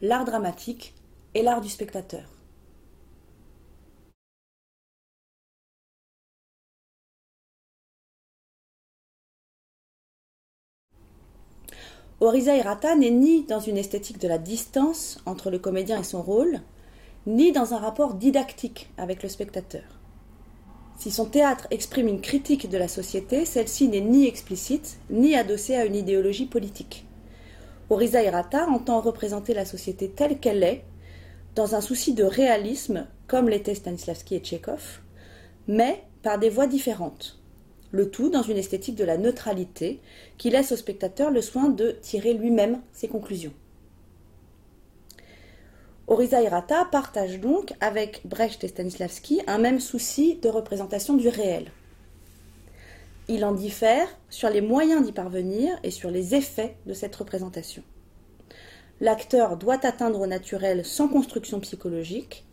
l'art 0.01 0.23
dramatique 0.23 0.93
et 1.33 1.41
l'art 1.41 1.61
du 1.61 1.69
spectateur. 1.69 2.23
Orisa 12.21 12.55
Hirata 12.55 12.95
n'est 12.95 13.11
ni 13.11 13.43
dans 13.43 13.61
une 13.61 13.77
esthétique 13.77 14.19
de 14.19 14.27
la 14.27 14.37
distance 14.37 15.19
entre 15.25 15.49
le 15.49 15.57
comédien 15.57 15.99
et 15.99 16.03
son 16.03 16.21
rôle, 16.21 16.59
ni 17.29 17.51
dans 17.51 17.73
un 17.73 17.77
rapport 17.77 18.15
didactique 18.15 18.89
avec 18.97 19.23
le 19.23 19.29
spectateur. 19.29 19.83
Si 20.97 21.11
son 21.11 21.25
théâtre 21.25 21.67
exprime 21.71 22.07
une 22.07 22.21
critique 22.21 22.69
de 22.69 22.77
la 22.77 22.87
société, 22.87 23.45
celle-ci 23.45 23.87
n'est 23.87 24.01
ni 24.01 24.27
explicite, 24.27 24.97
ni 25.09 25.35
adossée 25.35 25.75
à 25.75 25.85
une 25.85 25.95
idéologie 25.95 26.47
politique. 26.47 27.05
Orisa 27.89 28.21
Hirata 28.21 28.67
entend 28.67 28.99
représenter 28.99 29.53
la 29.53 29.63
société 29.63 30.09
telle 30.09 30.39
qu'elle 30.39 30.63
est, 30.63 30.83
dans 31.55 31.75
un 31.75 31.81
souci 31.81 32.13
de 32.13 32.23
réalisme, 32.23 33.07
comme 33.27 33.47
l'étaient 33.47 33.75
Stanislavski 33.75 34.35
et 34.35 34.39
Tchekhov, 34.39 34.99
mais 35.67 36.03
par 36.23 36.39
des 36.39 36.49
voies 36.49 36.67
différentes 36.67 37.39
le 37.91 38.09
tout 38.09 38.29
dans 38.29 38.41
une 38.41 38.57
esthétique 38.57 38.95
de 38.95 39.03
la 39.03 39.17
neutralité 39.17 39.99
qui 40.37 40.49
laisse 40.49 40.71
au 40.71 40.75
spectateur 40.75 41.31
le 41.31 41.41
soin 41.41 41.69
de 41.69 41.91
tirer 42.01 42.33
lui-même 42.33 42.81
ses 42.93 43.07
conclusions. 43.07 43.53
Orisa 46.09 46.41
Hirata 46.41 46.85
partage 46.85 47.39
donc 47.39 47.73
avec 47.81 48.21
Brecht 48.25 48.63
et 48.63 48.67
Stanislavski 48.67 49.41
un 49.45 49.59
même 49.59 49.79
souci 49.79 50.39
de 50.41 50.49
représentation 50.49 51.13
du 51.13 51.29
réel. 51.29 51.71
Il 53.27 53.45
en 53.45 53.51
diffère 53.51 54.07
sur 54.27 54.49
les 54.49 54.61
moyens 54.61 55.05
d'y 55.05 55.11
parvenir 55.11 55.77
et 55.83 55.91
sur 55.91 56.09
les 56.09 56.33
effets 56.33 56.77
de 56.87 56.93
cette 56.95 57.15
représentation. 57.15 57.83
L'acteur 59.01 59.55
doit 59.55 59.85
atteindre 59.85 60.21
au 60.21 60.25
naturel 60.25 60.83
sans 60.83 61.07
construction 61.07 61.59
psychologique, 61.59 62.43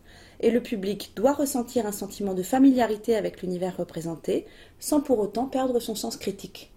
et 0.40 0.51
le 0.51 0.62
public 0.62 1.12
doit 1.16 1.33
ressentir 1.33 1.87
un 1.87 1.92
sentiment 1.92 2.35
de 2.35 2.42
familiarité 2.42 3.16
avec 3.16 3.40
l'univers 3.40 3.79
représenté, 3.79 4.45
sans 4.79 5.01
pour 5.01 5.19
autant 5.19 5.47
perdre 5.47 5.81
son 5.81 5.95
sens 5.95 6.19
critique. 6.19 6.76